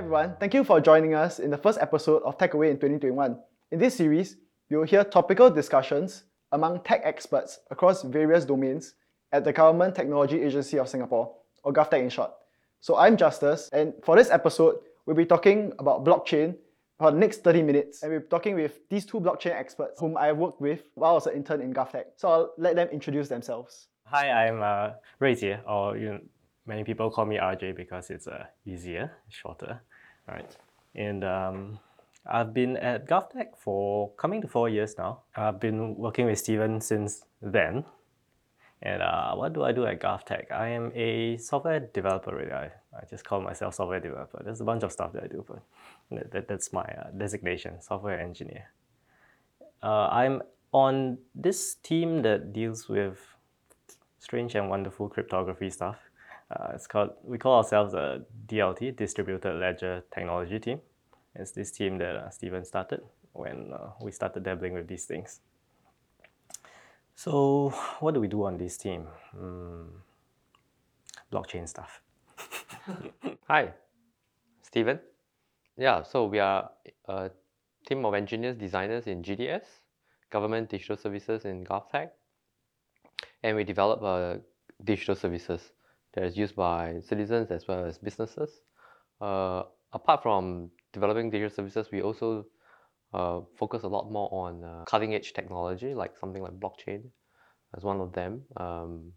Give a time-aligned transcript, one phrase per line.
[0.00, 3.38] everyone, thank you for joining us in the first episode of Tech Away in 2021.
[3.70, 4.38] In this series,
[4.70, 8.94] you will hear topical discussions among tech experts across various domains
[9.30, 11.30] at the Government Technology Agency of Singapore,
[11.64, 12.30] or GovTech in short.
[12.80, 16.56] So I'm Justus, and for this episode, we'll be talking about blockchain
[16.98, 18.02] for the next 30 minutes.
[18.02, 21.26] And we're talking with these two blockchain experts whom I worked with while I was
[21.26, 22.04] an intern in GovTech.
[22.16, 23.88] So I'll let them introduce themselves.
[24.06, 26.20] Hi, I'm uh, Ruijie, or you
[26.66, 29.82] many people call me RJ because it's uh, easier, shorter.
[30.30, 30.56] Right.
[30.94, 31.78] And um,
[32.26, 35.22] I've been at GovTech for coming to four years now.
[35.34, 37.84] I've been working with Steven since then.
[38.82, 40.50] And uh, what do I do at GovTech?
[40.50, 42.52] I am a software developer, really.
[42.52, 44.40] I, I just call myself software developer.
[44.42, 45.62] There's a bunch of stuff that I do, but
[46.10, 48.70] that, that that's my uh, designation, software engineer.
[49.82, 53.18] Uh, I'm on this team that deals with
[54.18, 56.09] strange and wonderful cryptography stuff.
[56.50, 60.80] Uh, it's called we call ourselves a DLT, Distributed Ledger Technology Team.
[61.34, 63.02] It's this team that uh, Steven started
[63.32, 65.40] when uh, we started dabbling with these things.
[67.14, 69.06] So, what do we do on this team?
[69.36, 69.86] Mm,
[71.32, 72.00] blockchain stuff.
[73.46, 73.72] Hi,
[74.62, 74.98] Steven.
[75.76, 76.70] Yeah, so we are
[77.06, 77.30] a
[77.86, 79.64] team of engineers, designers in GDS,
[80.30, 82.10] Government Digital Services in GovTech,
[83.42, 84.38] and we develop uh,
[84.82, 85.72] digital services
[86.14, 88.50] that is used by citizens as well as businesses.
[89.20, 92.46] Uh, apart from developing digital services, we also
[93.12, 97.02] uh, focus a lot more on uh, cutting edge technology, like something like blockchain
[97.76, 98.42] as one of them.
[98.56, 99.12] Um,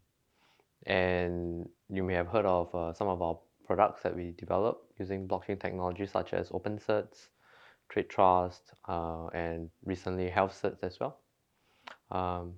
[0.86, 5.26] and you may have heard of uh, some of our products that we develop using
[5.26, 7.28] blockchain technology, such as OpenCerts,
[7.92, 11.20] TradeTrust, uh, and recently HealthCerts as well.
[12.10, 12.54] Um,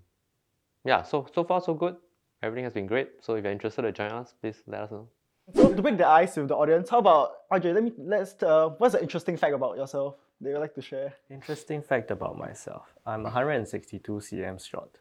[0.85, 1.97] yeah, so so far so good.
[2.43, 3.09] Everything has been great.
[3.21, 5.09] So if you're interested to join us, please let us know.
[5.55, 7.75] So to break the ice with the audience, how about RJ?
[7.75, 8.43] Let me let's.
[8.43, 11.15] Uh, what's the interesting fact about yourself that you'd like to share?
[11.31, 14.99] Interesting fact about myself: I'm 162 cm short.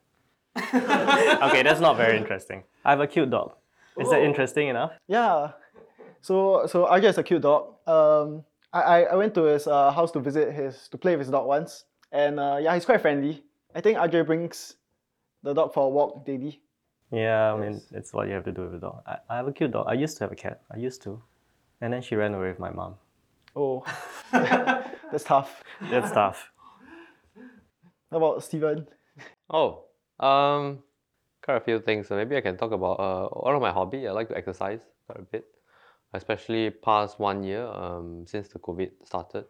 [0.58, 2.64] okay, that's not very interesting.
[2.86, 3.54] I have a cute dog.
[4.00, 4.92] Is that interesting enough?
[5.08, 5.52] Yeah.
[6.22, 7.74] So so RJ is a cute dog.
[7.88, 11.26] Um, I I, I went to his uh, house to visit his to play with
[11.26, 13.44] his dog once, and uh, yeah, he's quite friendly.
[13.74, 14.76] I think RJ brings
[15.42, 16.62] the dog for a walk daily.
[17.12, 19.04] Yeah, I mean, it's what you have to do with a dog.
[19.06, 19.86] I, I have a cute dog.
[19.88, 20.62] I used to have a cat.
[20.74, 21.22] I used to.
[21.82, 22.96] And then she ran away with my mom.
[23.56, 23.86] Oh,
[24.32, 25.64] that's tough.
[25.90, 26.52] That's tough.
[28.12, 28.88] How about Steven?
[29.50, 29.86] Oh,
[30.20, 30.80] um,
[31.44, 32.08] quite a few things.
[32.08, 34.08] So maybe I can talk about uh, one of my hobby.
[34.08, 35.46] I like to exercise quite a bit,
[36.14, 39.46] especially past one year um, since the COVID started.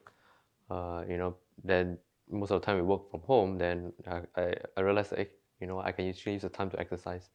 [0.69, 1.97] Uh, you know, then
[2.29, 3.57] most of the time we work from home.
[3.57, 6.79] Then I, I, I realized, that, you know, I can usually use the time to
[6.79, 7.29] exercise.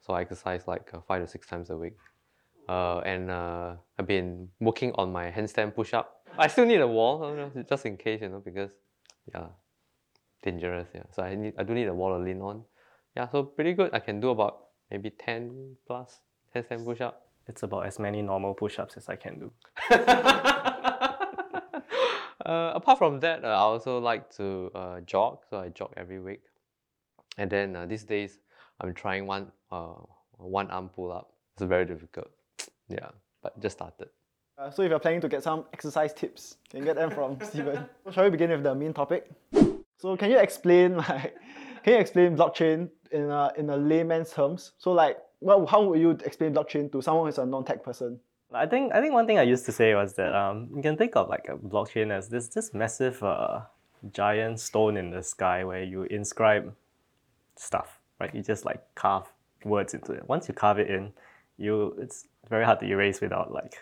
[0.00, 1.96] So I exercise like uh, five to six times a week.
[2.68, 6.26] Uh, and uh, I've been working on my handstand push up.
[6.38, 8.70] I still need a wall, just in case, you know, because
[9.32, 9.46] yeah,
[10.42, 10.88] dangerous.
[10.94, 12.64] Yeah, so I need I do need a wall to lean on.
[13.16, 13.90] Yeah, so pretty good.
[13.94, 16.20] I can do about maybe ten plus
[16.54, 17.28] handstand push up.
[17.48, 19.52] It's about as many normal push ups as I can do.
[22.44, 25.38] uh, apart from that, uh, I also like to uh, jog.
[25.48, 26.42] So I jog every week.
[27.38, 28.38] And then uh, these days,
[28.80, 29.94] I'm trying one uh,
[30.36, 31.32] one arm pull up.
[31.54, 32.30] It's very difficult.
[32.88, 33.08] Yeah,
[33.42, 34.10] but just started.
[34.56, 37.36] Uh, so if you're planning to get some exercise tips, you can get them from
[37.42, 37.84] Steven.
[38.04, 39.28] So shall we begin with the main topic?
[39.98, 41.34] So can you explain like
[41.82, 44.72] can you explain blockchain in a, in a layman's terms?
[44.78, 48.20] So like well, how would you explain blockchain to someone who's a non-tech person?
[48.52, 50.96] I think I think one thing I used to say was that um, you can
[50.96, 53.62] think of like a blockchain as this this massive uh,
[54.12, 56.72] giant stone in the sky where you inscribe
[57.56, 58.34] stuff, right?
[58.34, 59.26] You just like carve
[59.64, 60.28] words into it.
[60.28, 61.12] Once you carve it in,
[61.58, 63.74] you it's very hard to erase without like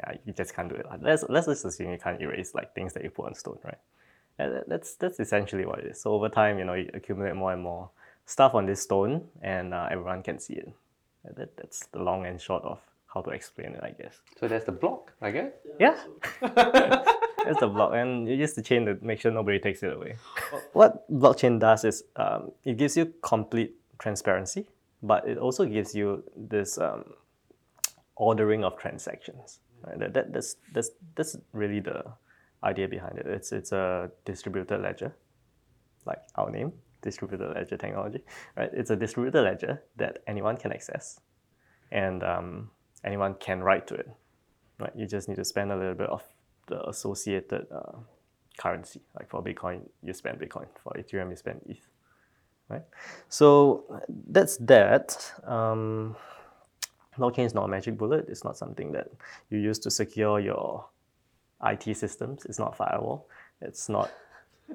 [0.00, 0.86] yeah, you just can't do it.
[1.00, 3.78] Let's let's just assume you can't erase like things that you put on stone, right?
[4.38, 6.00] And that's that's essentially what it is.
[6.00, 7.90] So over time, you know, you accumulate more and more
[8.26, 10.72] stuff on this stone, and uh, everyone can see it.
[11.36, 12.80] That, that's the long and short of
[13.12, 14.20] how to explain it, I guess.
[14.38, 15.52] So that's the block, I guess.
[15.78, 15.96] Yeah.
[16.40, 20.16] that's the block, and you use the chain to make sure nobody takes it away.
[20.72, 24.66] what blockchain does is um, it gives you complete transparency,
[25.02, 27.04] but it also gives you this um,
[28.16, 29.60] ordering of transactions.
[29.86, 29.98] Right?
[29.98, 32.04] That, that, that's, that's, that's really the
[32.64, 33.26] idea behind it.
[33.26, 35.14] It's, it's a distributed ledger,
[36.06, 38.22] like our name, distributed ledger technology.
[38.56, 38.70] Right?
[38.72, 41.20] It's a distributed ledger that anyone can access,
[41.92, 42.70] and um,
[43.04, 44.08] anyone can write to it.
[44.78, 44.92] Right?
[44.96, 46.22] You just need to spend a little bit of
[46.66, 47.98] the associated uh,
[48.58, 49.00] currency.
[49.18, 50.66] Like for Bitcoin, you spend Bitcoin.
[50.82, 51.86] For Ethereum, you spend ETH.
[52.70, 52.84] Right?
[53.28, 55.32] So that's that.
[55.44, 56.16] Um,
[57.18, 58.26] blockchain is not a magic bullet.
[58.28, 59.08] It's not something that
[59.50, 60.86] you use to secure your
[61.64, 62.44] IT systems.
[62.46, 63.26] It's not firewall.
[63.60, 64.10] It's not.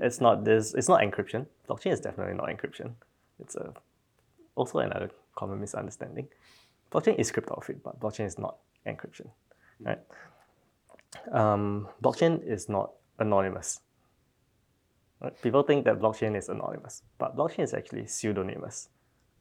[0.01, 0.73] It's not this.
[0.73, 1.47] It's not encryption.
[1.69, 2.91] Blockchain is definitely not encryption.
[3.39, 3.73] It's a
[4.55, 6.27] also another common misunderstanding.
[6.91, 9.27] Blockchain is cryptography, but blockchain is not encryption,
[9.81, 9.99] right?
[11.31, 13.79] Um, blockchain is not anonymous.
[15.41, 18.89] People think that blockchain is anonymous, but blockchain is actually pseudonymous.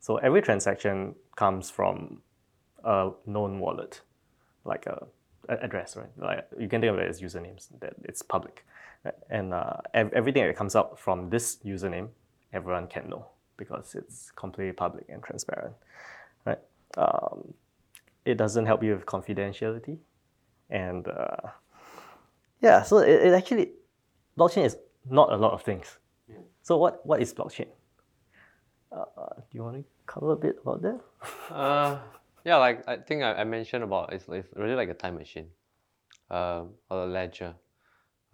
[0.01, 2.23] So every transaction comes from
[2.85, 4.01] a known wallet,
[4.65, 5.07] like a,
[5.49, 6.11] a address, right?
[6.17, 8.65] Like you can think of it as usernames that it's public,
[9.31, 12.09] and uh, ev- everything that comes out from this username,
[12.53, 15.75] everyone can know because it's completely public and transparent,
[16.45, 16.59] right?
[16.97, 17.55] Um,
[18.25, 19.99] it doesn't help you with confidentiality,
[20.71, 21.49] and uh,
[22.63, 23.73] yeah, so it, it actually
[24.39, 24.77] blockchain is
[25.09, 25.99] not a lot of things.
[26.63, 27.69] So what what is blockchain?
[28.91, 29.05] Uh,
[29.37, 31.01] do you want to cover a bit about that?
[31.51, 31.99] Uh,
[32.45, 35.49] yeah, like I think I, I mentioned about it's, it's really like a time machine,
[36.31, 37.55] um, or a ledger,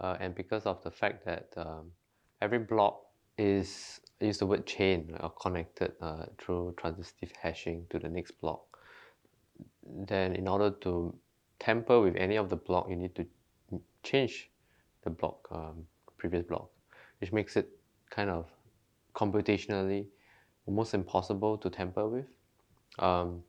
[0.01, 1.93] uh, and because of the fact that um,
[2.41, 3.03] every block
[3.39, 8.33] is I use the word chain or connected uh, through transitive hashing to the next
[8.33, 8.61] block.
[9.83, 11.15] Then, in order to
[11.59, 13.27] tamper with any of the block, you need to
[14.03, 14.51] change
[15.05, 15.87] the block, um,
[16.21, 16.71] previous block,
[17.21, 17.69] which makes it
[18.11, 18.47] kind of
[19.15, 20.07] computationally
[20.67, 22.27] almost impossible to tamper with.
[22.99, 23.43] Um,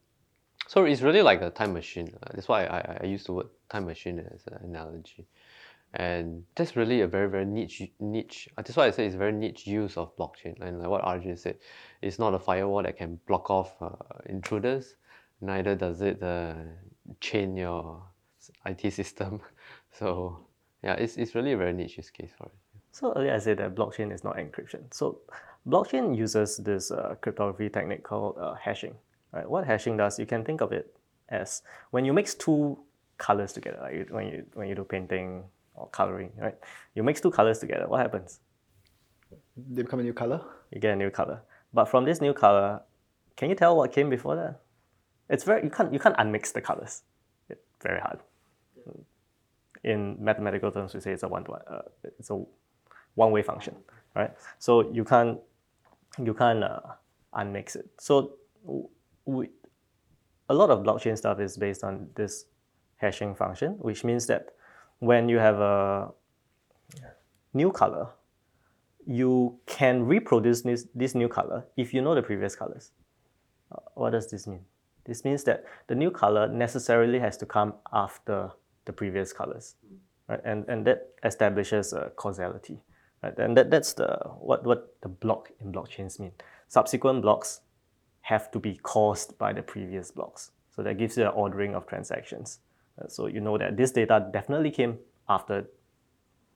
[0.68, 2.14] so it's really like a time machine.
[2.24, 5.28] Uh, that's why I, I use the word time machine as an analogy.
[5.94, 8.48] And that's really a very, very niche, niche.
[8.58, 10.60] uh, That's why I say it's very niche use of blockchain.
[10.62, 11.58] And like what RJ said,
[12.02, 13.92] it's not a firewall that can block off uh,
[14.28, 14.96] intruders.
[15.42, 16.56] Neither does it uh,
[17.20, 18.04] chain your
[18.66, 19.42] IT system.
[19.94, 20.48] So
[20.84, 22.61] yeah, it's, it's really a very niche use case for it.
[22.92, 24.94] So earlier I said that blockchain is not encryption.
[24.94, 25.20] So
[25.68, 28.96] blockchain uses this uh, cryptography technique called uh, hashing.
[29.32, 29.50] Right?
[29.50, 30.94] What hashing does, you can think of it
[31.30, 31.62] as
[31.92, 32.78] when you mix two
[33.18, 35.44] colors together, like you- when you when you do painting
[35.76, 36.58] or coloring, right?
[36.96, 37.88] You mix two colors together.
[37.88, 38.40] What happens?
[39.56, 40.42] They become a new color.
[40.72, 41.42] You get a new color.
[41.74, 42.82] But from this new color,
[43.38, 44.62] can you tell what came before that?
[45.30, 47.04] It's very you can't you can't unmix the colors.
[47.50, 48.20] It's very hard.
[49.84, 51.62] In mathematical terms, we say it's a one to one.
[51.68, 51.82] Uh,
[52.20, 52.44] it's a
[53.16, 53.76] one way function,
[54.16, 54.32] right?
[54.60, 55.40] So you can't
[56.24, 56.80] you can't uh,
[57.34, 57.90] unmix it.
[58.00, 58.38] So
[59.26, 59.50] we,
[60.50, 62.46] a lot of blockchain stuff is based on this
[62.98, 64.50] hashing function, which means that
[65.00, 66.12] when you have a
[67.54, 68.08] new color,
[69.06, 72.92] you can reproduce this, this new color if you know the previous colors.
[73.72, 74.64] Uh, what does this mean?
[75.06, 78.52] This means that the new color necessarily has to come after
[78.86, 79.76] the previous colors,
[80.28, 80.40] right?
[80.46, 82.80] And, and that establishes a causality,
[83.24, 83.38] right?
[83.38, 86.32] And that, that's the what, what the block in blockchains mean.
[86.68, 87.62] Subsequent blocks
[88.22, 90.52] have to be caused by the previous blocks.
[90.76, 92.60] So that gives you an ordering of transactions.
[93.00, 94.98] Uh, so you know that this data definitely came
[95.28, 95.66] after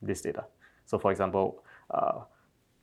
[0.01, 0.45] this data.
[0.85, 2.21] So for example, uh,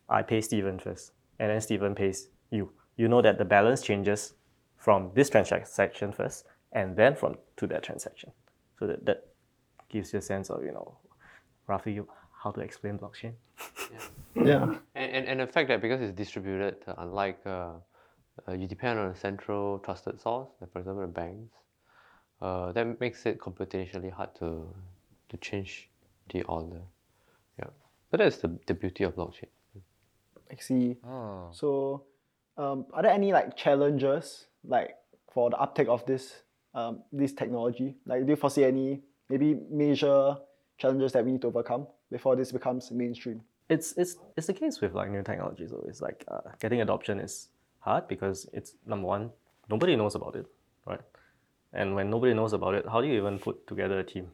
[0.08, 2.70] I pay Steven first, and then Steven pays you.
[2.96, 4.34] You know that the balance changes
[4.76, 8.32] from this transaction first, and then from to that transaction.
[8.78, 9.26] So that, that
[9.88, 10.98] gives you a sense of you know
[11.66, 12.00] roughly
[12.42, 13.32] how to explain blockchain.
[14.34, 14.74] Yeah.
[14.94, 17.74] And, and, and the fact that because it's distributed, uh, unlike uh,
[18.48, 21.54] uh, you depend on a central trusted source, like for example the banks,
[22.40, 24.66] uh, that makes it computationally hard to
[25.28, 25.88] to change
[26.32, 26.80] the order.
[27.58, 27.70] Yeah,
[28.10, 29.48] but that's the, the beauty of blockchain.
[30.50, 30.96] I see.
[31.06, 31.48] Oh.
[31.52, 32.04] So,
[32.58, 34.96] um, are there any like challenges like
[35.32, 36.42] for the uptake of this
[36.74, 37.96] um, this technology?
[38.06, 40.36] Like, do you foresee any maybe major
[40.78, 43.42] challenges that we need to overcome before this becomes mainstream?
[43.72, 45.72] it's it's it's the case with like new technologies.
[45.72, 47.48] Always like uh, getting adoption is
[47.80, 49.30] hard because it's number one,
[49.70, 50.46] nobody knows about it,
[50.86, 51.00] right?
[51.72, 54.28] And when nobody knows about it, how do you even put together a team?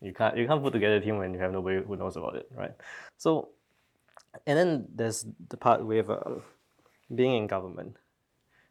[0.00, 2.36] You can't you can't put together a team when you have nobody who knows about
[2.36, 2.74] it, right?
[3.16, 3.48] So,
[4.46, 6.40] and then there's the part with uh,
[7.14, 7.96] being in government.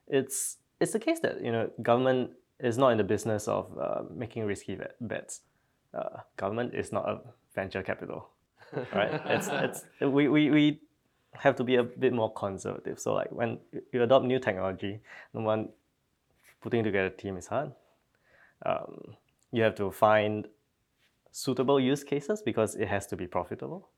[0.07, 4.03] It's it's the case that you know government is not in the business of uh,
[4.13, 5.41] making risky bets.
[5.93, 7.19] Uh, government is not a
[7.59, 8.29] venture capital
[8.93, 9.21] right?
[9.25, 10.79] It's it's we, we, we
[11.33, 12.99] have to be a bit more conservative.
[12.99, 13.59] So like when
[13.93, 14.99] you adopt new technology,
[15.33, 15.69] number one,
[16.61, 17.71] putting together a team is hard.
[18.65, 19.15] Um,
[19.51, 20.47] you have to find
[21.31, 23.89] suitable use cases because it has to be profitable.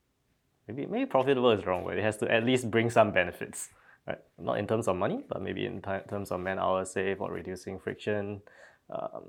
[0.67, 1.97] Maybe maybe profitable is the wrong word.
[1.97, 3.69] It has to at least bring some benefits,
[4.07, 4.19] right?
[4.37, 7.31] Not in terms of money, but maybe in ti- terms of man hours saved or
[7.31, 8.41] reducing friction,
[8.91, 9.23] um,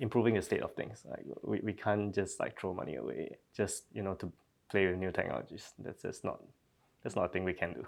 [0.00, 1.04] improving the state of things.
[1.08, 4.32] Like we, we can't just like throw money away just you know to
[4.70, 5.72] play with new technologies.
[5.78, 6.42] That's just not
[7.02, 7.86] that's not a thing we can do,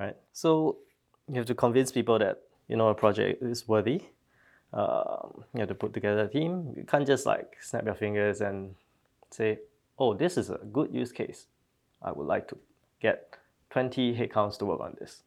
[0.00, 0.16] right?
[0.32, 0.78] So
[1.28, 4.02] you have to convince people that you know a project is worthy.
[4.72, 6.72] Um, you have to put together a team.
[6.76, 8.74] You can't just like snap your fingers and
[9.30, 9.58] say,
[9.98, 11.46] oh, this is a good use case.
[12.00, 12.56] I would like to
[13.00, 13.36] get
[13.70, 15.22] 20 headcounts to work on this.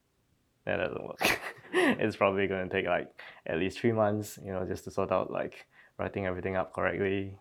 [0.66, 1.40] That doesn't work.
[1.74, 3.08] it's probably going to take like
[3.46, 7.38] at least three months, you know, just to sort out like writing everything up correctly.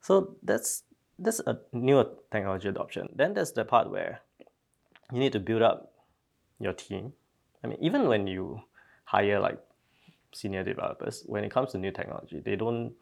[0.00, 0.82] So that's
[1.18, 3.08] that's a new technology adoption.
[3.14, 4.20] Then there's the part where
[5.12, 5.92] you need to build up
[6.60, 7.12] your team.
[7.64, 8.62] I mean, even when you
[9.04, 9.58] hire like
[10.32, 12.92] senior developers, when it comes to new technology, they don't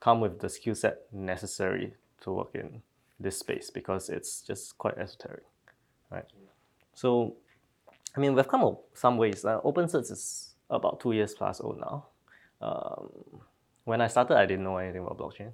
[0.00, 2.82] come with the skill set necessary to work in
[3.18, 5.44] this space because it's just quite esoteric,
[6.10, 6.24] right?
[6.94, 7.36] So,
[8.16, 9.44] I mean, we've come up some ways.
[9.44, 12.06] Uh, OpenCerts is about two years plus old now.
[12.60, 13.42] Um,
[13.84, 15.52] when I started, I didn't know anything about blockchain.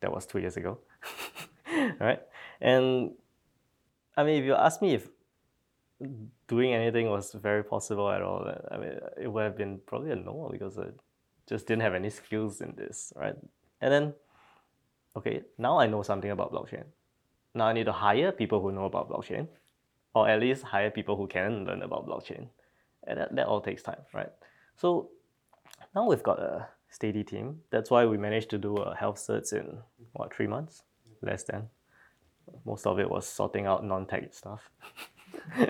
[0.00, 0.78] That was two years ago,
[2.00, 2.20] right?
[2.60, 3.12] And
[4.16, 5.08] I mean, if you ask me if
[6.46, 10.16] doing anything was very possible at all, I mean, it would have been probably a
[10.16, 10.86] no because I
[11.48, 13.34] just didn't have any skills in this, right?
[13.80, 14.14] And then,
[15.16, 16.84] okay, now I know something about blockchain.
[17.54, 19.48] Now I need to hire people who know about blockchain,
[20.14, 22.48] or at least hire people who can learn about blockchain.
[23.06, 24.30] And that, that all takes time, right?
[24.76, 25.10] So
[25.94, 27.60] now we've got a steady team.
[27.70, 29.78] That's why we managed to do a health cert in
[30.12, 30.82] what three months,
[31.22, 31.68] less than.
[32.64, 34.70] Most of it was sorting out non-tech stuff.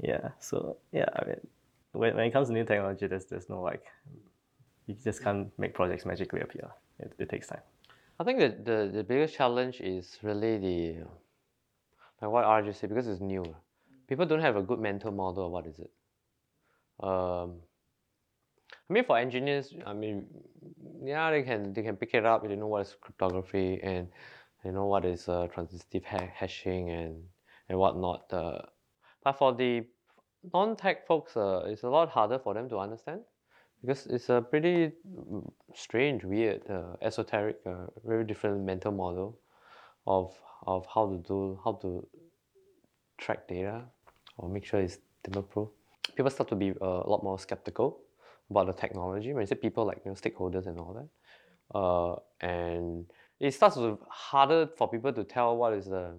[0.00, 0.28] yeah.
[0.38, 1.40] So yeah, I mean,
[1.92, 3.84] when, when it comes to new technology, there's there's no like,
[4.86, 6.70] you just can't make projects magically appear.
[6.98, 7.62] It, it takes time.
[8.18, 11.06] I think that the, the biggest challenge is really the
[12.20, 13.44] like what RJ said because it's new.
[14.06, 15.90] People don't have a good mental model of what is it.
[17.02, 17.60] Um,
[18.90, 20.26] I mean, for engineers, I mean,
[21.04, 22.46] yeah, they can they can pick it up.
[22.46, 24.08] They know what is cryptography and
[24.64, 27.22] they know what is uh, transitive ha- hashing and
[27.68, 28.32] and whatnot.
[28.32, 28.62] Uh,
[29.22, 29.86] but for the
[30.52, 33.20] non-tech folks, uh, it's a lot harder for them to understand
[33.80, 34.90] because it's a pretty
[35.72, 39.38] strange, weird, uh, esoteric, uh, very different mental model
[40.08, 42.04] of of how to do how to
[43.18, 43.84] track data
[44.36, 45.68] or make sure it's tamper-proof.
[46.16, 48.00] People start to be uh, a lot more skeptical
[48.50, 49.32] about the technology.
[49.32, 53.06] When you say people like you know, stakeholders and all that, uh, and
[53.38, 56.14] it starts to harder for people to tell what is the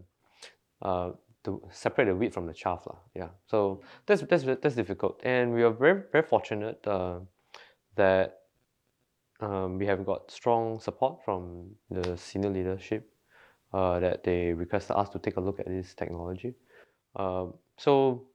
[0.82, 1.12] uh,
[1.44, 3.00] to separate the wheat from the chaff, lah.
[3.16, 7.20] Yeah, so that's that's that's difficult, and we are very very fortunate uh,
[7.96, 8.40] that
[9.42, 13.10] um, we have got strong support from the senior leadership
[13.74, 16.54] uh, that they requested us to take a look at this technology.
[17.16, 18.28] Um, so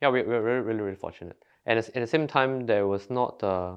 [0.00, 1.36] yeah, we, we're really, really fortunate.
[1.66, 3.76] And at the same time, there was not uh,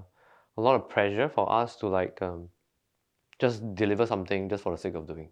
[0.58, 2.50] a lot of pressure for us to like um,
[3.40, 5.30] just deliver something just for the sake of doing.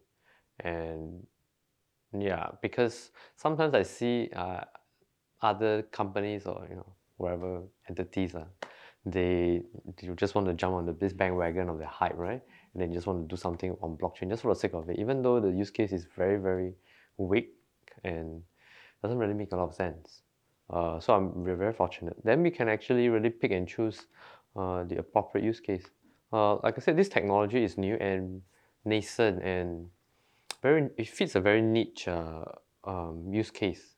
[0.60, 1.26] And
[2.18, 4.62] yeah, because sometimes I see uh,
[5.42, 8.48] other companies or you know wherever entities are,
[9.06, 9.62] they,
[9.98, 12.42] they just want to jump on the this bandwagon of the hype, right?
[12.74, 15.00] And then just want to do something on blockchain just for the sake of it,
[15.00, 16.74] even though the use case is very very
[17.18, 17.54] weak
[18.04, 18.42] and
[19.02, 20.22] doesn't really make a lot of sense.
[20.72, 22.16] Uh, so I'm we're very fortunate.
[22.24, 24.06] Then we can actually really pick and choose
[24.56, 25.86] uh, the appropriate use case.
[26.32, 28.42] Uh, like I said, this technology is new and
[28.86, 29.90] nascent and
[30.62, 32.46] very it fits a very niche uh,
[32.86, 33.96] um, use case.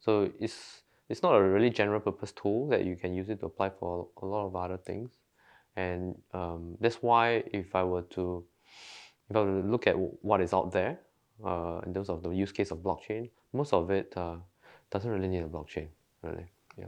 [0.00, 3.46] So it's it's not a really general purpose tool that you can use it to
[3.46, 5.10] apply for a lot of other things,
[5.76, 8.44] and um, that's why if I were to
[9.28, 11.00] if I were to look at what is out there
[11.44, 14.14] uh, in terms of the use case of blockchain, most of it
[14.90, 15.88] doesn't really need a blockchain,
[16.22, 16.46] really.
[16.76, 16.86] Yeah.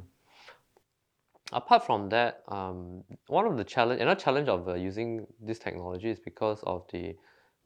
[1.53, 6.09] Apart from that, um, one of the challenge, another challenge of uh, using this technology
[6.09, 7.15] is because of the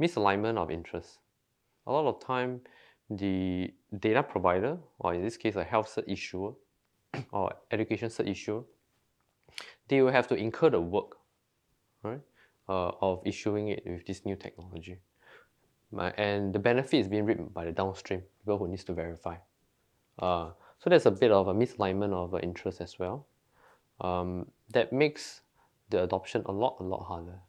[0.00, 1.18] misalignment of interests
[1.86, 2.60] a lot of time
[3.08, 6.52] the data provider, or in this case a health cert issuer
[7.32, 8.62] or education cert issuer,
[9.88, 11.16] they will have to incur the work,
[12.02, 12.20] right,
[12.68, 14.98] uh, of issuing it with this new technology.
[15.96, 19.36] And the benefit is being reaped by the downstream, people who needs to verify.
[20.18, 23.26] Uh, so there's a bit of a misalignment of uh, interest as well.
[24.00, 25.40] Um, that makes
[25.90, 27.40] the adoption a lot, a lot harder.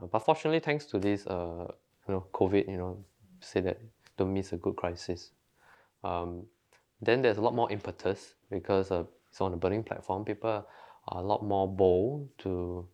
[0.00, 1.66] Uh, but fortunately, thanks to this, uh,
[2.06, 3.04] you know, COVID, you know,
[3.40, 3.80] say that
[4.16, 5.30] don't miss a good crisis.
[6.02, 6.44] Um,
[7.00, 10.24] then there's a lot more impetus because uh, it's on a burning platform.
[10.24, 10.66] People are
[11.20, 12.88] a lot more bold to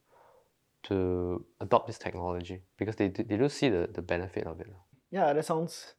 [0.85, 4.67] to adopt this technology because they, they do see the, the benefit of it.
[5.11, 5.95] Yeah, that sounds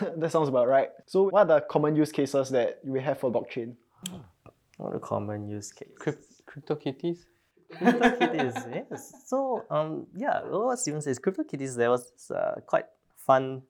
[0.16, 0.90] that sounds about right.
[1.06, 3.74] So what are the common use cases that we have for blockchain?
[4.76, 5.94] What are the common use cases?
[5.98, 7.18] Crypt, CryptoKitties?
[7.72, 9.12] CryptoKitties, yes.
[9.26, 12.86] So um yeah, what Steven says, CryptoKitties, there was uh, quite
[13.16, 13.62] fun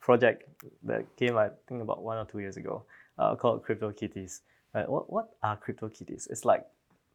[0.00, 0.44] project
[0.82, 2.84] that came, I think, about one or two years ago
[3.18, 4.40] uh, called CryptoKitties.
[4.74, 4.88] Right?
[4.88, 6.30] What, what are CryptoKitties?
[6.30, 6.64] It's like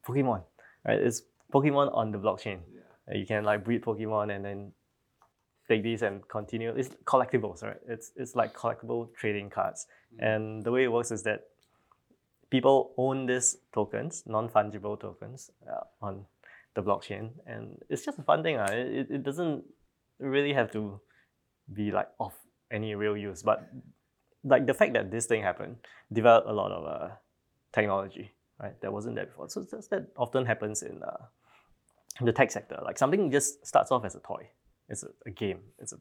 [0.05, 0.43] Pokemon,
[0.85, 0.99] right?
[0.99, 1.23] It's
[1.53, 2.59] Pokemon on the blockchain.
[2.73, 3.17] Yeah.
[3.17, 4.71] You can like breed Pokemon and then
[5.67, 6.71] take these and continue.
[6.71, 7.79] It's collectibles, right?
[7.87, 9.87] It's it's like collectible trading cards,
[10.19, 11.47] and the way it works is that
[12.49, 16.25] people own these tokens, non fungible tokens, uh, on
[16.75, 18.57] the blockchain, and it's just a fun thing.
[18.57, 18.67] Uh.
[18.71, 19.63] It, it doesn't
[20.19, 20.99] really have to
[21.73, 22.33] be like of
[22.71, 23.69] any real use, but
[24.43, 25.77] like the fact that this thing happened
[26.13, 27.09] developed a lot of uh,
[27.73, 28.31] technology,
[28.61, 28.79] right?
[28.81, 29.49] That wasn't there before.
[29.49, 31.25] So that often happens in uh,
[32.21, 32.79] the tech sector.
[32.83, 34.47] Like something just starts off as a toy.
[34.89, 35.59] It's a, a game.
[35.79, 35.97] It's a,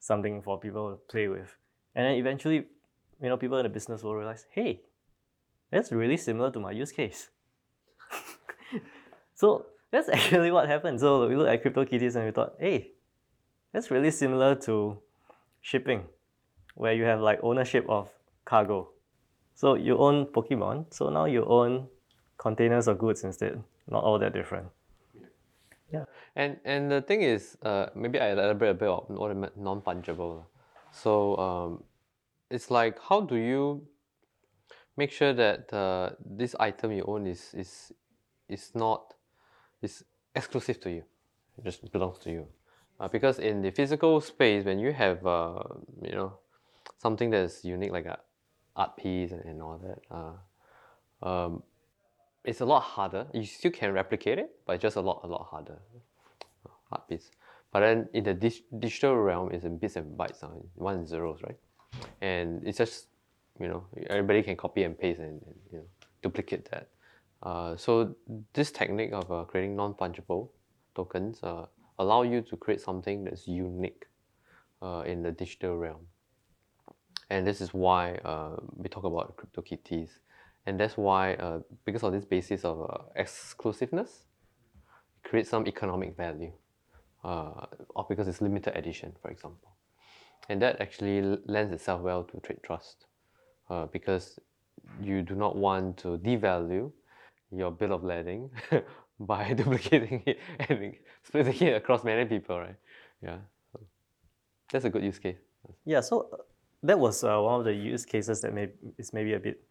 [0.00, 1.56] something for people to play with,
[1.94, 2.66] and then eventually,
[3.22, 4.80] you know, people in the business will realize, hey,
[5.70, 7.30] that's really similar to my use case.
[9.34, 11.00] so that's actually what happened.
[11.00, 12.92] So we looked at CryptoKitties and we thought, hey,
[13.72, 14.98] that's really similar to
[15.60, 16.04] shipping,
[16.74, 18.10] where you have like ownership of
[18.44, 18.90] cargo.
[19.54, 21.88] So you own Pokemon, so now you own
[22.38, 23.62] containers of goods instead.
[23.88, 24.68] Not all that different.
[25.94, 26.04] Yeah.
[26.36, 29.56] And and the thing is, uh, maybe I elaborate a bit on what I meant
[29.56, 30.44] non-fungible.
[30.90, 31.84] So um,
[32.50, 33.86] it's like how do you
[34.96, 37.92] make sure that uh, this item you own is is
[38.48, 39.14] is not
[39.82, 41.04] is exclusive to you,
[41.58, 42.46] it just belongs to you.
[43.00, 45.62] Uh, because in the physical space, when you have uh,
[46.02, 46.32] you know
[46.98, 48.18] something that's unique like a
[48.76, 51.62] art piece and, and all that, uh, um,
[52.44, 53.26] it's a lot harder.
[53.32, 55.78] You still can replicate it, but it's just a lot a lot harder.
[56.92, 57.30] Art piece.
[57.72, 61.08] But then in the dig- digital realm, it's in bits and bytes, uh, one and
[61.08, 61.58] zeros, right?
[62.20, 63.08] And it's just
[63.58, 65.86] you know everybody can copy and paste and, and you know
[66.22, 66.88] duplicate that.
[67.42, 68.14] Uh, so
[68.52, 70.48] this technique of uh, creating non-fungible
[70.94, 71.66] tokens uh,
[71.98, 74.06] allow you to create something that's unique
[74.82, 76.06] uh, in the digital realm.
[77.30, 80.10] And this is why uh, we talk about CryptoKitties.
[80.66, 84.24] And that's why, uh, because of this basis of exclusiveness,
[85.22, 86.52] it creates some economic value,
[87.22, 89.74] or because it's limited edition, for example.
[90.48, 92.96] And that actually lends itself well to TradeTrust
[93.70, 94.38] uh, because
[95.00, 96.92] you do not want to devalue
[97.50, 98.50] your bill of lading
[99.20, 102.76] by duplicating it and splitting it across many people, right?
[103.22, 103.38] Yeah,
[104.70, 105.38] that's a good use case.
[105.84, 106.36] Yeah, so uh,
[106.82, 109.62] that was uh, one of the use cases that may is maybe a bit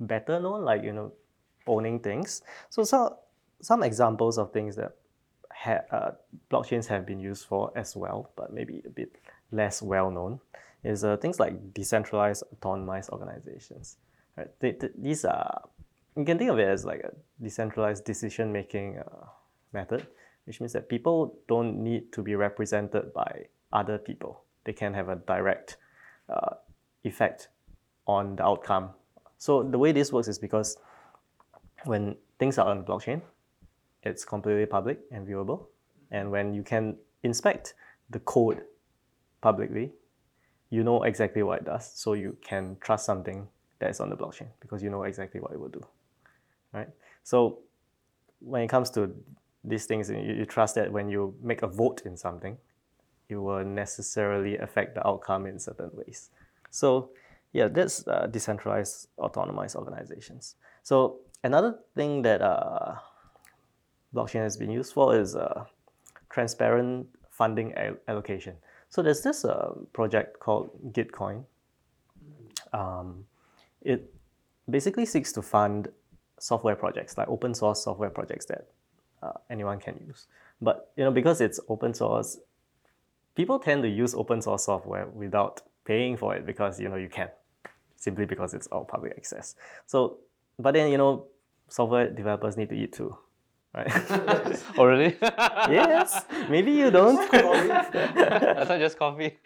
[0.00, 1.12] better known, like you know,
[1.66, 2.42] owning things.
[2.70, 3.10] So some
[3.60, 4.96] some examples of things that
[5.52, 6.10] ha- uh,
[6.50, 9.16] blockchains have been used for as well, but maybe a bit
[9.50, 10.40] less well known
[10.84, 13.98] is uh, things like decentralized autonomous organizations.
[14.36, 14.48] Right?
[14.98, 15.68] These are
[16.16, 19.26] you can think of it as like a decentralized decision making uh,
[19.72, 20.06] method,
[20.44, 24.44] which means that people don't need to be represented by other people.
[24.64, 25.78] They can have a direct
[26.28, 26.56] uh,
[27.04, 27.48] effect
[28.06, 28.90] on the outcome.
[29.42, 30.76] So the way this works is because
[31.84, 33.22] when things are on the blockchain,
[34.04, 35.66] it's completely public and viewable.
[36.12, 37.74] And when you can inspect
[38.10, 38.62] the code
[39.40, 39.90] publicly,
[40.70, 41.90] you know exactly what it does.
[41.92, 43.48] So you can trust something
[43.80, 45.84] that is on the blockchain because you know exactly what it will do.
[46.72, 46.90] Right?
[47.24, 47.58] So
[48.38, 49.12] when it comes to
[49.64, 52.58] these things, you, you trust that when you make a vote in something,
[53.28, 56.30] it will necessarily affect the outcome in certain ways.
[56.70, 57.10] So
[57.52, 60.56] yeah, that's uh, decentralized autonomous organizations.
[60.82, 62.96] So another thing that uh,
[64.14, 65.64] blockchain has been used for is uh,
[66.30, 67.74] transparent funding
[68.08, 68.56] allocation.
[68.88, 71.44] So there's this uh, project called Gitcoin.
[72.72, 73.24] Um,
[73.82, 74.12] it
[74.68, 75.88] basically seeks to fund
[76.38, 78.68] software projects, like open source software projects that
[79.22, 80.26] uh, anyone can use.
[80.60, 82.38] But you know, because it's open source,
[83.34, 87.08] people tend to use open source software without paying for it because you know you
[87.08, 87.28] can,
[88.02, 89.54] simply because it's all public access.
[89.86, 90.18] So,
[90.58, 91.26] but then you know,
[91.68, 93.16] software developers need to eat too
[93.74, 93.90] right?
[94.78, 95.16] oh, really?
[95.22, 96.24] yes.
[96.48, 97.18] Maybe you don't.
[97.34, 99.38] I thought just coffee.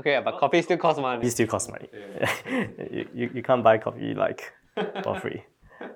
[0.00, 1.26] okay, but coffee still costs money.
[1.26, 1.88] It still costs money.
[1.92, 2.66] Yeah.
[2.90, 4.52] you, you, you can't buy coffee like
[5.02, 5.44] for free.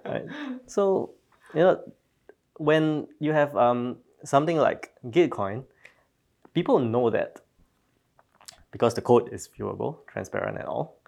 [0.05, 0.25] Right?
[0.66, 1.12] So,
[1.55, 1.81] you know,
[2.59, 5.64] when you have um, something like Gitcoin,
[6.55, 7.40] people know that
[8.70, 10.99] because the code is viewable, transparent and all.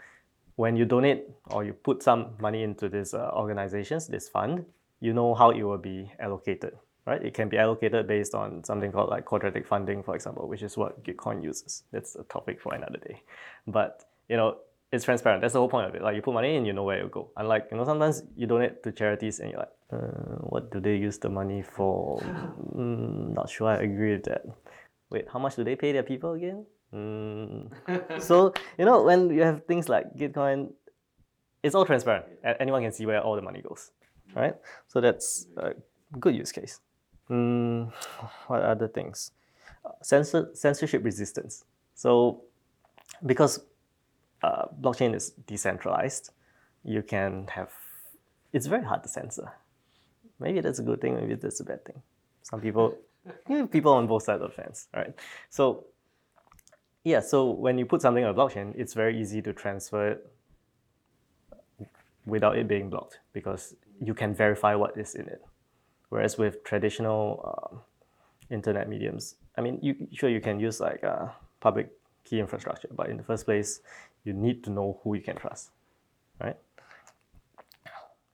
[0.57, 4.64] When you donate or you put some money into these uh, organizations, this fund,
[5.01, 6.73] you know how it will be allocated,
[7.07, 7.23] right?
[7.23, 10.77] It can be allocated based on something called like quadratic funding, for example, which is
[10.77, 11.85] what Gitcoin uses.
[11.92, 13.23] That's a topic for another day.
[13.66, 14.57] But you know,
[14.92, 15.42] it's transparent.
[15.42, 16.03] That's the whole point of it.
[16.03, 17.31] Like you put money in, you know where it will go.
[17.37, 20.97] Unlike you know, sometimes you donate to charities and you're like, uh, what do they
[20.97, 22.21] use the money for?
[22.77, 23.69] Mm, not sure.
[23.69, 24.45] I agree with that.
[25.09, 26.66] Wait, how much do they pay their people again?
[26.94, 28.22] Mm.
[28.22, 30.72] so you know, when you have things like Gitcoin,
[31.62, 32.27] it's all transparent.
[32.61, 33.90] Anyone can see where all the money goes
[34.35, 34.55] right?
[34.88, 35.72] So that's a
[36.18, 36.81] good use case.
[37.31, 37.92] Mm,
[38.46, 39.33] what other things?
[40.03, 41.64] censor, censorship resistance.
[41.94, 42.42] So,
[43.25, 43.61] because
[44.42, 46.31] uh, blockchain is decentralized,
[46.85, 47.70] you can have.
[48.53, 49.53] It's very hard to censor.
[50.40, 51.14] Maybe that's a good thing.
[51.14, 52.03] Maybe that's a bad thing.
[52.42, 52.96] Some people,
[53.70, 55.14] people on both sides of the fence, right?
[55.51, 55.85] So,
[57.07, 57.21] yeah.
[57.21, 60.27] So when you put something on a blockchain, it's very easy to transfer it
[62.27, 65.40] without it being blocked because you can verify what is in it.
[66.09, 67.81] Whereas with traditional um,
[68.51, 71.27] internet mediums, I mean, you sure you can use like uh,
[71.61, 71.92] public
[72.25, 73.81] key infrastructure, but in the first place,
[74.25, 75.71] you need to know who you can trust,
[76.40, 76.57] right?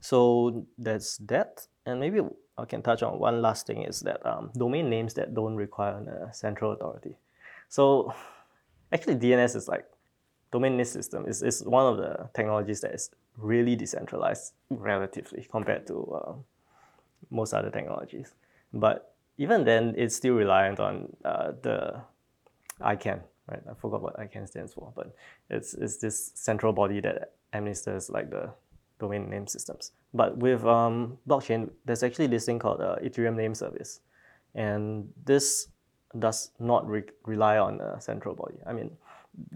[0.00, 2.20] So that's that, and maybe
[2.56, 6.28] I can touch on one last thing is that um, domain names that don't require
[6.30, 7.18] a central authority.
[7.68, 8.14] So
[8.92, 9.85] actually, DNS is like
[10.52, 15.87] domain name system is, is one of the technologies that is really decentralized relatively compared
[15.87, 16.33] to uh,
[17.31, 18.35] most other technologies.
[18.72, 22.02] But even then, it's still reliant on uh, the
[22.81, 23.62] ICANN, right?
[23.70, 25.14] I forgot what ICANN stands for, but
[25.48, 28.50] it's, it's this central body that administers like the
[28.98, 29.92] domain name systems.
[30.12, 34.00] But with um, blockchain, there's actually this thing called uh, Ethereum Name Service.
[34.55, 35.68] And this
[36.18, 38.57] does not re- rely on a central body.
[38.66, 38.90] I mean,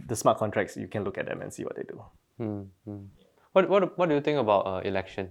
[0.06, 2.02] the smart contracts, you can look at them and see what they do.
[2.40, 3.04] Mm-hmm.
[3.52, 5.30] What, what, what do you think about uh, election?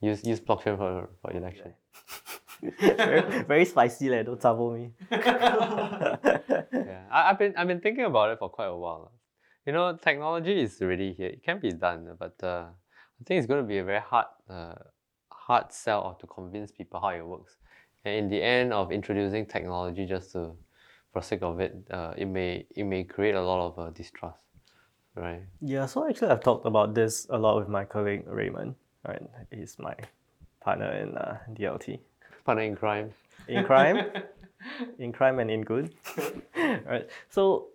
[0.00, 1.74] Use, use blockchain for, for election.
[2.80, 4.90] very, very spicy, like, don't trouble me.
[5.10, 6.16] yeah,
[7.10, 9.12] I, have been, I've been thinking about it for quite a while.
[9.66, 11.28] You know, technology is already here.
[11.28, 14.26] It can be done, but uh, I think it's going to be a very hard,
[14.48, 14.74] uh,
[15.30, 17.56] hard sell or to convince people how it works.
[18.04, 20.52] And in the end of introducing technology just to,
[21.12, 24.38] for sake of it, uh, it may it may create a lot of uh, distrust,
[25.14, 25.42] right?
[25.60, 25.86] Yeah.
[25.86, 28.74] So actually, I've talked about this a lot with my colleague Raymond.
[29.06, 29.94] Right, he's my
[30.60, 32.00] partner in uh, DLT.
[32.44, 33.12] Partner in crime.
[33.48, 33.98] In crime,
[34.98, 35.94] in crime and in good.
[36.86, 37.08] right.
[37.28, 37.68] So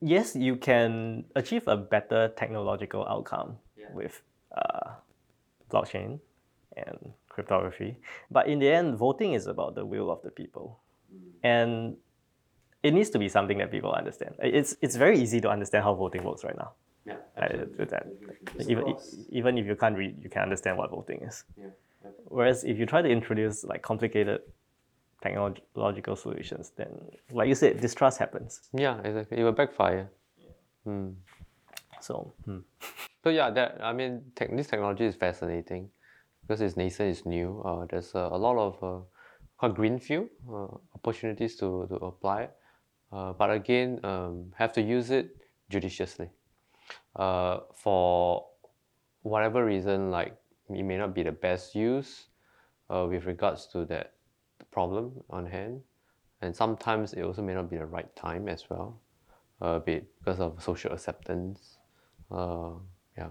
[0.00, 3.92] yes, you can achieve a better technological outcome yeah.
[3.94, 4.22] with
[4.56, 4.90] uh,
[5.70, 6.20] blockchain
[6.76, 7.96] and cryptography.
[8.30, 10.80] But in the end, voting is about the will of the people.
[11.42, 11.96] And
[12.82, 14.34] it needs to be something that people understand.
[14.38, 16.72] It's, it's very easy to understand how voting works right now.
[17.06, 17.84] Yeah, absolutely.
[17.86, 18.06] that.
[18.68, 18.84] Even,
[19.30, 21.44] even if you can't read, you can understand what voting is.
[21.56, 21.68] Yeah,
[22.26, 24.40] Whereas if you try to introduce like complicated
[25.22, 26.90] technological solutions, then,
[27.32, 28.60] like you said, distrust happens.
[28.74, 29.38] Yeah, exactly.
[29.38, 30.10] It will backfire.
[30.38, 30.92] Yeah.
[30.92, 31.14] Mm.
[32.00, 32.58] So, hmm.
[33.22, 35.90] so yeah, that I mean, this technology is fascinating
[36.50, 37.62] because it's nascent, it's new.
[37.64, 39.04] Uh, there's uh, a lot of uh,
[39.56, 42.48] quite greenfield uh, opportunities to, to apply
[43.12, 45.36] uh, but again, um, have to use it
[45.68, 46.28] judiciously.
[47.14, 48.46] Uh, for
[49.22, 50.36] whatever reason, like
[50.68, 52.26] it may not be the best use
[52.88, 54.14] with regards to that
[54.72, 55.80] problem on hand,
[56.42, 59.00] and sometimes it also may not be the right time as well,
[59.60, 61.78] uh, because of social acceptance.
[62.28, 62.70] Uh,
[63.16, 63.28] yeah,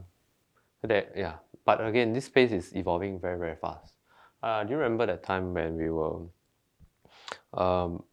[0.83, 1.35] that yeah.
[1.65, 3.93] But again, this space is evolving very very fast.
[4.41, 6.21] Uh, do you remember that time when we were
[7.53, 8.03] um,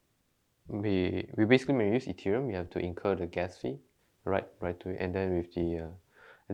[0.69, 3.79] we we basically when we use Ethereum, we have to incur the gas fee,
[4.25, 4.47] right?
[4.61, 5.91] Right to and then with the uh,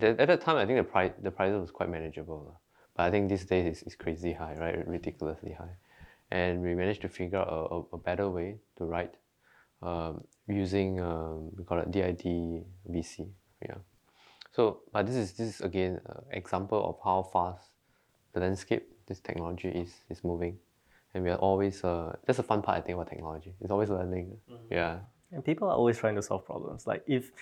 [0.01, 2.61] at, that time, I think the price the price was quite manageable,
[2.97, 4.87] but I think these days it's, it's crazy high, right?
[4.87, 5.77] Ridiculously high,
[6.31, 9.15] and we managed to figure out a, a, a better way to write
[9.83, 12.25] um, using um, we call it DID
[12.91, 13.29] VC,
[13.63, 13.75] yeah.
[14.53, 17.71] So, but this is this is again an example of how fast
[18.33, 20.59] the landscape this technology is is moving
[21.15, 23.55] and we are always uh, that's the fun part I think about technology.
[23.61, 24.37] It's always learning.
[24.51, 24.73] Mm-hmm.
[24.73, 24.99] Yeah.
[25.31, 26.87] And people are always trying to solve problems.
[26.87, 27.33] Like if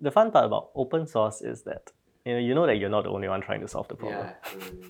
[0.00, 1.92] the fun part about open source is that
[2.24, 4.28] you know you know that you're not the only one trying to solve the problem.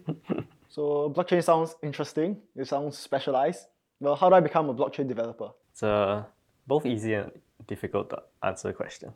[0.08, 0.40] Yeah.
[0.68, 2.40] so blockchain sounds interesting.
[2.56, 3.66] It sounds specialized.
[4.00, 5.50] Well, how do I become a blockchain developer?
[5.72, 6.26] It's a
[6.66, 7.30] both easy and
[7.66, 9.12] difficult to answer question.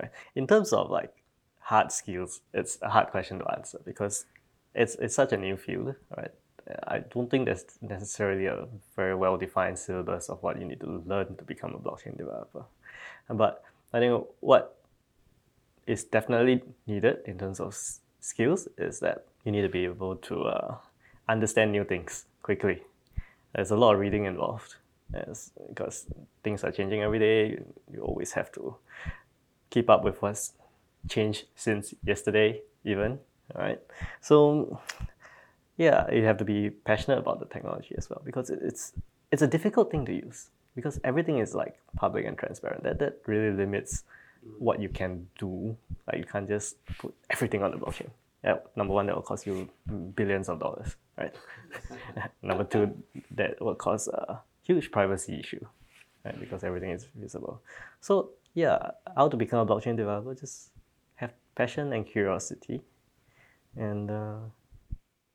[0.00, 0.10] Right?
[0.34, 1.12] In terms of like
[1.66, 4.26] hard skills, it's a hard question to answer because
[4.74, 6.30] it's it's such a new field, right?
[6.86, 11.02] I don't think there's necessarily a very well defined syllabus of what you need to
[11.06, 12.64] learn to become a blockchain developer.
[13.28, 14.76] But I think what
[15.86, 17.76] is definitely needed in terms of
[18.20, 20.76] skills is that you need to be able to uh,
[21.28, 22.82] understand new things quickly.
[23.54, 24.76] There's a lot of reading involved
[25.14, 26.06] yes, because
[26.42, 27.58] things are changing every day.
[27.92, 28.76] You always have to
[29.70, 30.52] keep up with what's
[31.08, 33.18] changed since yesterday, even.
[33.54, 33.80] All right.
[34.20, 34.80] So
[35.76, 38.92] yeah, you have to be passionate about the technology as well because it's
[39.30, 42.82] it's a difficult thing to use because everything is like public and transparent.
[42.84, 44.04] That that really limits
[44.58, 45.76] what you can do.
[46.06, 48.10] Like you can't just put everything on the blockchain.
[48.44, 49.68] Yeah, number one, that will cost you
[50.14, 51.34] billions of dollars, right?
[52.42, 52.94] number two,
[53.32, 55.64] that will cause a huge privacy issue.
[56.24, 56.38] right?
[56.38, 57.60] Because everything is visible.
[58.00, 60.34] So yeah, how to become a blockchain developer?
[60.34, 60.70] Just
[61.56, 62.82] passion and curiosity,
[63.76, 64.38] and uh,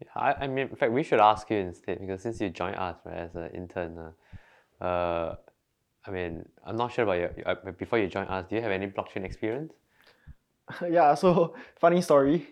[0.01, 2.75] Yeah, I, I mean, in fact, we should ask you instead because since you joined
[2.77, 5.36] us right, as an intern, uh, uh,
[6.05, 8.62] I mean, I'm not sure about your, your- uh, before you joined us, do you
[8.62, 9.73] have any blockchain experience?
[10.89, 12.47] yeah, so funny story.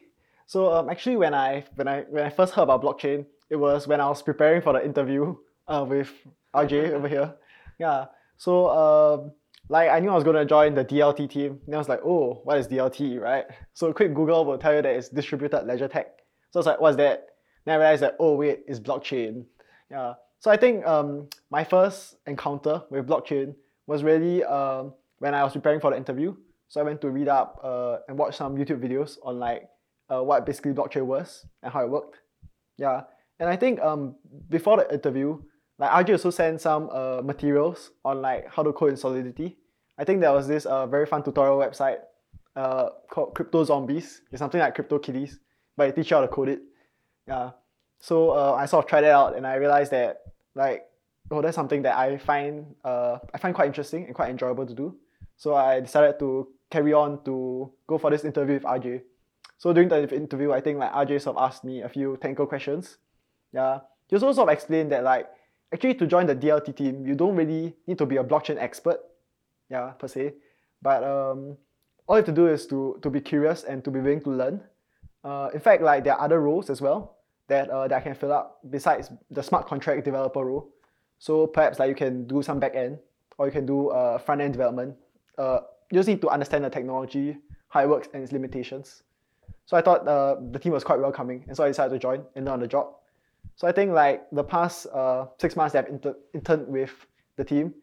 [0.46, 3.88] So um, actually, when I when I when I first heard about blockchain, it was
[3.88, 5.36] when I was preparing for the interview
[5.68, 6.12] uh, with
[6.54, 7.36] RJ over here.
[7.80, 8.06] Yeah.
[8.38, 9.32] So um,
[9.70, 11.60] like I knew I was gonna join the DLT team.
[11.66, 13.46] And I was like, oh, what is DLT, right?
[13.74, 16.08] So quick Google will tell you that it's distributed ledger tech.
[16.52, 17.28] So I was like, what's that?
[17.66, 19.46] Then I realized that oh wait, it's blockchain.
[19.92, 20.14] Yeah.
[20.40, 23.56] So I think um, my first encounter with blockchain
[23.88, 26.36] was really um, when I was preparing for the interview.
[26.70, 29.68] So I went to read up uh, and watch some YouTube videos on like
[30.10, 32.18] uh, what basically blockchain was and how it worked.
[32.78, 33.02] Yeah,
[33.40, 34.16] and I think um,
[34.50, 35.42] before the interview,
[35.80, 39.58] like RJ also sent some uh, materials on like how to code in Solidity.
[39.98, 42.00] I think there was this uh, very fun tutorial website
[42.56, 44.22] uh, called CryptoZombies.
[44.32, 45.40] It's something like CryptoKitties,
[45.76, 46.62] but it teaches you how to code it.
[47.28, 47.52] Yeah,
[48.00, 50.22] so uh, I sort of tried it out and I realized that
[50.56, 50.86] like
[51.32, 54.74] oh that's something that I find uh, I find quite interesting and quite enjoyable to
[54.74, 54.96] do.
[55.36, 59.02] So I decided to carry on to go for this interview with RJ.
[59.58, 62.46] So during the interview, I think like RJ sort of asked me a few technical
[62.46, 62.98] questions.
[63.54, 65.28] Yeah, he also sort of explained that like
[65.74, 69.00] actually to join the DLT team, you don't really need to be a blockchain expert,
[69.70, 70.34] yeah, per se.
[70.82, 71.58] But um,
[72.08, 74.32] all you have to do is to to be curious and to be willing to
[74.32, 74.62] learn.
[75.24, 78.16] Uh, in fact, like there are other roles as well that uh, that I can
[78.16, 80.70] fill up besides the smart contract developer role.
[81.20, 82.98] So perhaps like you can do some back end
[83.38, 84.96] or you can do uh, front end development.
[85.38, 85.60] Uh,
[85.92, 87.38] you just need to understand the technology,
[87.70, 89.04] how it works, and its limitations.
[89.66, 92.24] So I thought uh, the team was quite welcoming, and so I decided to join
[92.36, 92.96] and learn on the job.
[93.60, 96.94] So I think like the past uh, six months that I've inter- interned with
[97.36, 97.74] the team,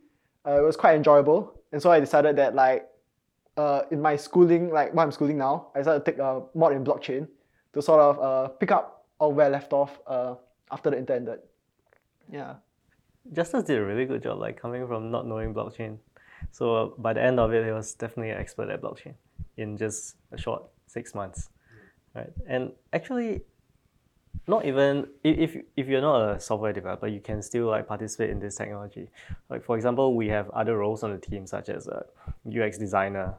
[0.47, 2.89] uh, it was quite enjoyable, and so I decided that like
[3.59, 6.73] uh, in my schooling, like what I'm schooling now, I decided to take a mod
[6.73, 7.29] in blockchain
[7.75, 10.37] to sort of uh, pick up on where I left off uh,
[10.71, 11.41] after the intern ended.
[12.33, 12.55] Yeah.
[13.35, 15.99] Justice did a really good job, like coming from not knowing blockchain.
[16.53, 19.15] So uh, by the end of it, he was definitely an expert at blockchain
[19.59, 21.51] in just a short six months,
[22.15, 22.33] right?
[22.47, 23.43] And actually,
[24.47, 28.31] not even i- if if you're not a software developer, you can still like participate
[28.31, 29.11] in this technology.
[29.51, 32.05] Like for example, we have other roles on the team such as a
[32.45, 33.35] UX designer,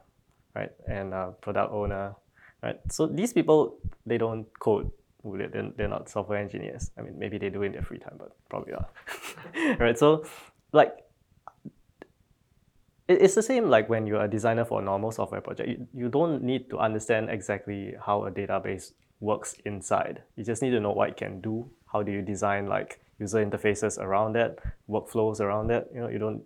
[0.54, 2.14] right, and a product owner,
[2.62, 2.78] right.
[2.90, 4.90] So these people they don't code.
[5.24, 6.90] They're, they're not software engineers.
[6.96, 8.90] I mean, maybe they do in their free time, but probably not.
[9.80, 9.98] right.
[9.98, 10.24] So,
[10.72, 10.96] like,
[13.08, 15.68] it- it's the same like when you're a designer for a normal software project.
[15.68, 20.22] You, you don't need to understand exactly how a database works inside.
[20.36, 21.70] You just need to know what it can do.
[21.92, 25.88] How do you design like user interfaces around that, workflows around that?
[25.94, 26.42] You know, you don't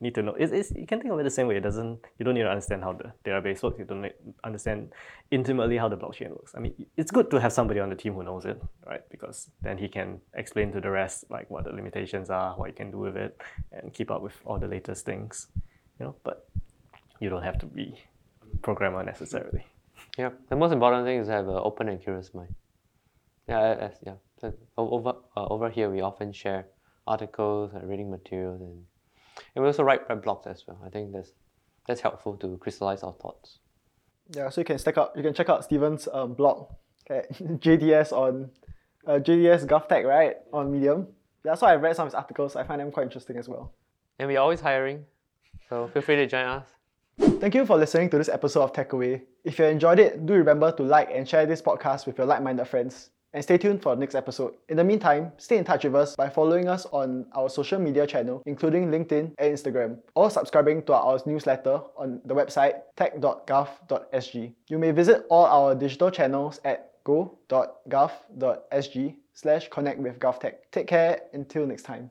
[0.00, 0.34] need to know.
[0.34, 1.56] It's, it's, you can think of it the same way.
[1.56, 2.00] It doesn't.
[2.18, 3.78] You don't need to understand how the database works.
[3.78, 4.92] You don't need understand
[5.30, 6.52] intimately how the blockchain works.
[6.56, 9.02] I mean, it's good to have somebody on the team who knows it, right?
[9.10, 12.74] Because then he can explain to the rest like what the limitations are, what you
[12.74, 13.40] can do with it,
[13.72, 15.48] and keep up with all the latest things
[15.98, 16.46] you know but
[17.20, 17.98] you don't have to be
[18.54, 19.64] a programmer necessarily
[20.16, 22.54] Yeah, the most important thing is to have an open and curious mind.
[23.48, 24.14] Yeah, as, yeah.
[24.40, 26.66] So over uh, over here, we often share
[27.06, 28.84] articles and reading materials, and
[29.54, 30.80] and we also write blogs as well.
[30.84, 31.32] I think that's
[31.86, 33.58] that's helpful to crystallize our thoughts.
[34.30, 36.68] Yeah, so you can check out you can check out Steven's um, blog
[37.08, 38.50] at GDS on
[39.06, 40.36] uh, GDS GovTech, right?
[40.52, 41.08] On Medium.
[41.44, 42.56] That's why I've read some of his articles.
[42.56, 43.72] I find them quite interesting as well.
[44.18, 45.04] And we're always hiring,
[45.68, 46.66] so feel free to join us.
[47.38, 49.22] Thank you for listening to this episode of Tech Away.
[49.44, 52.64] If you enjoyed it, do remember to like and share this podcast with your like-minded
[52.64, 53.10] friends.
[53.34, 54.54] And stay tuned for the next episode.
[54.70, 58.06] In the meantime, stay in touch with us by following us on our social media
[58.06, 64.54] channel, including LinkedIn and Instagram, or subscribing to our newsletter on the website tech.gov.sg.
[64.68, 68.06] You may visit all our digital channels at go.gov.sg
[69.34, 70.54] slash connect with GovTech.
[70.72, 72.10] Take care until next time.